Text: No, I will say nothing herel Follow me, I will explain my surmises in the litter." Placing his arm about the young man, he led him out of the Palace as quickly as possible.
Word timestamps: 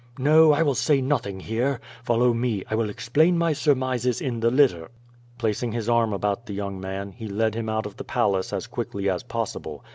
No, 0.17 0.51
I 0.51 0.63
will 0.63 0.73
say 0.73 0.99
nothing 0.99 1.39
herel 1.41 1.77
Follow 2.03 2.33
me, 2.33 2.63
I 2.67 2.73
will 2.73 2.89
explain 2.89 3.37
my 3.37 3.53
surmises 3.53 4.19
in 4.19 4.39
the 4.39 4.49
litter." 4.49 4.89
Placing 5.37 5.73
his 5.73 5.87
arm 5.87 6.11
about 6.11 6.47
the 6.47 6.53
young 6.55 6.79
man, 6.79 7.11
he 7.11 7.27
led 7.27 7.53
him 7.53 7.69
out 7.69 7.85
of 7.85 7.97
the 7.97 8.03
Palace 8.03 8.51
as 8.51 8.65
quickly 8.65 9.07
as 9.07 9.21
possible. 9.21 9.83